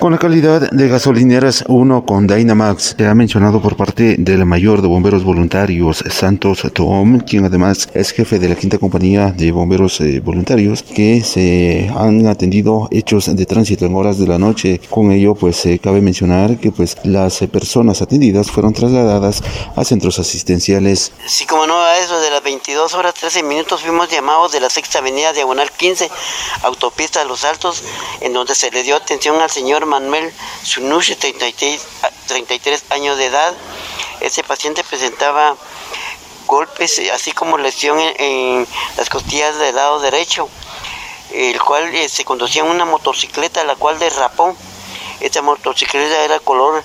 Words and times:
Con 0.00 0.12
la 0.12 0.18
calidad 0.18 0.70
de 0.70 0.88
gasolineras 0.88 1.62
1 1.68 2.06
con 2.06 2.26
Dynamax, 2.26 2.94
se 2.96 3.06
ha 3.06 3.14
mencionado 3.14 3.60
por 3.60 3.76
parte 3.76 4.16
del 4.18 4.46
mayor 4.46 4.80
de 4.80 4.88
bomberos 4.88 5.24
voluntarios, 5.24 6.02
Santos 6.08 6.62
Tom, 6.72 7.20
quien 7.20 7.44
además 7.44 7.86
es 7.92 8.12
jefe 8.12 8.38
de 8.38 8.48
la 8.48 8.54
quinta 8.54 8.78
compañía 8.78 9.30
de 9.30 9.52
bomberos 9.52 10.00
eh, 10.00 10.20
voluntarios, 10.20 10.82
que 10.82 11.22
se 11.22 11.90
han 11.94 12.26
atendido 12.28 12.88
hechos 12.90 13.36
de 13.36 13.44
tránsito 13.44 13.84
en 13.84 13.94
horas 13.94 14.18
de 14.18 14.26
la 14.26 14.38
noche. 14.38 14.80
Con 14.88 15.12
ello, 15.12 15.34
pues 15.34 15.66
eh, 15.66 15.78
cabe 15.78 16.00
mencionar 16.00 16.56
que 16.56 16.72
pues 16.72 16.96
las 17.04 17.38
personas 17.52 18.00
atendidas 18.00 18.50
fueron 18.50 18.72
trasladadas 18.72 19.42
a 19.76 19.84
centros 19.84 20.18
asistenciales. 20.18 21.12
Sí, 21.26 21.44
como 21.44 21.66
no, 21.66 21.78
a 21.78 21.98
eso 21.98 22.18
de 22.22 22.30
las 22.30 22.42
22 22.42 22.94
horas 22.94 23.12
13 23.12 23.42
minutos 23.42 23.82
fuimos 23.82 24.08
llamados 24.08 24.52
de 24.52 24.60
la 24.60 24.70
sexta 24.70 25.00
avenida 25.00 25.34
diagonal 25.34 25.70
15, 25.70 26.08
autopista 26.62 27.18
de 27.18 27.26
los 27.26 27.44
Altos, 27.44 27.82
en 28.22 28.32
donde 28.32 28.54
se 28.54 28.70
le 28.70 28.82
dio 28.82 28.96
atención 28.96 29.38
al 29.42 29.50
señor 29.50 29.89
Manuel 29.90 30.32
Sunushi, 30.62 31.16
33, 31.16 31.82
33 32.26 32.84
años 32.90 33.18
de 33.18 33.26
edad. 33.26 33.52
Ese 34.20 34.42
paciente 34.44 34.84
presentaba 34.84 35.56
golpes, 36.46 37.00
así 37.12 37.32
como 37.32 37.58
lesión 37.58 37.98
en, 37.98 38.66
las 38.96 39.10
costillas 39.10 39.58
del 39.58 39.74
lado 39.74 40.00
derecho, 40.00 40.48
el 41.32 41.60
cual 41.60 41.94
eh, 41.94 42.08
se 42.08 42.24
conducía 42.24 42.62
en 42.62 42.70
una 42.70 42.84
motocicleta, 42.84 43.64
la 43.64 43.76
cual 43.76 43.98
derrapó. 43.98 44.56
Esta 45.20 45.42
motocicleta 45.42 46.24
era 46.24 46.38
color 46.38 46.82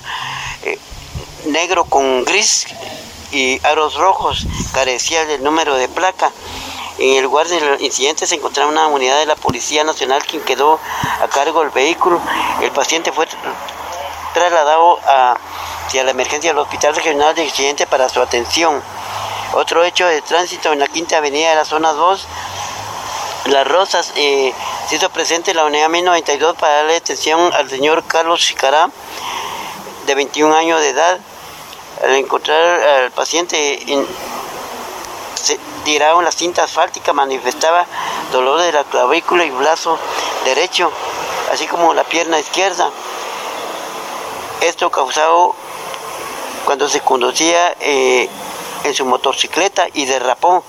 eh, 0.64 0.78
negro 1.46 1.86
con 1.86 2.26
gris 2.26 2.66
y 3.32 3.60
aros 3.66 3.96
rojos, 3.96 4.46
carecía 4.74 5.26
del 5.26 5.44
número 5.44 5.76
de 5.76 5.88
placa. 5.88 6.32
En 6.98 7.18
el 7.18 7.24
lugar 7.24 7.48
del 7.48 7.82
incidente 7.82 8.26
se 8.26 8.36
encontraba 8.36 8.72
una 8.72 8.88
unidad 8.88 9.20
de 9.20 9.26
la 9.26 9.36
Policía 9.36 9.84
Nacional 9.84 10.24
quien 10.26 10.42
quedó 10.44 10.80
a 11.22 11.28
cargo 11.28 11.60
del 11.60 11.70
vehículo. 11.72 12.22
El 12.62 12.72
paciente 12.72 13.12
fue 13.12 13.28
trasladado 14.34 15.00
hacia 15.06 16.06
la 16.06 16.12
emergencia 16.12 16.52
del 16.52 16.60
Hospital 16.60 16.96
Regional 16.96 17.36
de 17.36 17.44
Accidente 17.44 17.86
para 17.86 18.08
su 18.08 18.22
atención. 18.22 18.82
Otro 19.54 19.84
hecho 19.84 20.08
de 20.08 20.22
tránsito 20.22 20.72
en 20.72 20.80
la 20.80 20.88
Quinta 20.88 21.18
Avenida 21.18 21.50
de 21.50 21.56
la 21.56 21.66
Zona 21.66 21.92
2, 21.92 22.28
Las 23.48 23.68
Rosas, 23.68 24.14
eh, 24.16 24.54
se 24.88 24.96
hizo 24.96 25.10
presente 25.10 25.54
la 25.54 25.66
unidad 25.66 25.90
1092 25.90 26.56
para 26.56 26.76
darle 26.76 26.96
atención 26.96 27.54
al 27.54 27.70
señor 27.70 28.06
Carlos 28.06 28.40
Chicará, 28.40 28.90
de 30.06 30.16
21 30.16 30.56
años 30.56 30.80
de 30.80 30.90
edad. 30.90 31.20
Al 32.04 32.16
encontrar 32.16 32.82
al 32.82 33.12
paciente 33.12 33.80
se 35.46 35.60
tiraba 35.84 36.24
la 36.24 36.32
cinta 36.32 36.64
asfáltica, 36.64 37.14
manifestaba 37.14 37.86
dolor 38.32 38.60
de 38.62 38.72
la 38.72 38.84
clavícula 38.84 39.46
y 39.46 39.52
brazo 39.52 40.00
derecho, 40.44 40.92
así 41.54 41.68
como 41.68 41.94
la 41.94 42.04
pierna 42.04 42.40
izquierda. 42.40 42.90
Esto 44.62 44.90
causado 44.90 45.56
cuando 46.66 46.90
se 46.90 47.02
conducía 47.02 47.76
eh, 47.80 48.28
en 48.84 48.94
su 48.96 49.06
motocicleta 49.06 49.88
y 49.94 50.06
derrapó. 50.06 50.64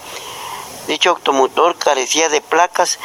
Dicho 0.88 1.10
automotor 1.10 1.76
carecía 1.76 2.28
de 2.28 2.40
placas, 2.42 2.98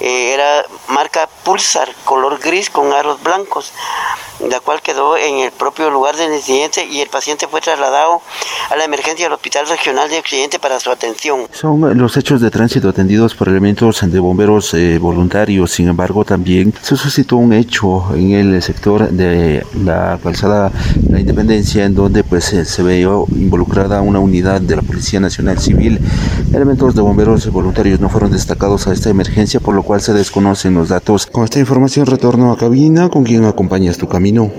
eh, 0.00 0.32
era 0.32 0.64
marca 0.88 1.28
Pulsar, 1.44 1.94
color 2.04 2.38
gris 2.38 2.70
con 2.70 2.92
aros 2.92 3.22
blancos 3.22 3.72
la 4.48 4.60
cual 4.60 4.80
quedó 4.82 5.16
en 5.16 5.38
el 5.38 5.50
propio 5.52 5.90
lugar 5.90 6.16
del 6.16 6.32
incidente 6.32 6.84
y 6.84 7.00
el 7.00 7.08
paciente 7.08 7.46
fue 7.48 7.60
trasladado 7.60 8.20
a 8.70 8.76
la 8.76 8.84
emergencia 8.84 9.26
del 9.26 9.32
Hospital 9.32 9.66
Regional 9.68 10.08
de 10.08 10.18
Occidente 10.18 10.58
para 10.58 10.78
su 10.78 10.90
atención. 10.90 11.40
Son 11.52 11.98
los 11.98 12.16
hechos 12.16 12.40
de 12.40 12.50
tránsito 12.50 12.88
atendidos 12.88 13.34
por 13.34 13.48
elementos 13.48 14.00
de 14.02 14.18
bomberos 14.20 14.72
eh, 14.74 14.98
voluntarios, 14.98 15.72
sin 15.72 15.88
embargo 15.88 16.24
también 16.24 16.72
se 16.82 16.96
suscitó 16.96 17.36
un 17.36 17.52
hecho 17.52 18.14
en 18.14 18.32
el 18.32 18.62
sector 18.62 19.08
de 19.08 19.66
la 19.84 20.18
calzada 20.22 20.70
La 21.10 21.20
Independencia 21.20 21.84
en 21.84 21.94
donde 21.94 22.22
pues 22.22 22.44
se 22.44 22.82
vio 22.82 23.26
involucrada 23.30 24.00
una 24.02 24.18
unidad 24.18 24.60
de 24.60 24.76
la 24.76 24.82
Policía 24.82 25.20
Nacional 25.20 25.58
Civil. 25.58 25.98
Elementos 26.52 26.94
de 26.94 27.02
bomberos 27.02 27.50
voluntarios 27.50 28.00
no 28.00 28.08
fueron 28.08 28.30
destacados 28.30 28.86
a 28.86 28.92
esta 28.92 29.10
emergencia 29.10 29.60
por 29.60 29.74
lo 29.74 29.82
cual 29.82 30.00
se 30.00 30.12
desconocen 30.12 30.74
los 30.74 30.88
datos. 30.88 31.26
Con 31.26 31.44
esta 31.44 31.58
información 31.58 32.06
retorno 32.06 32.52
a 32.52 32.56
cabina 32.56 33.08
con 33.08 33.24
quien 33.24 33.44
acompañas 33.44 33.98
tu 33.98 34.08
camino. 34.08 34.27
dominant 34.32 34.58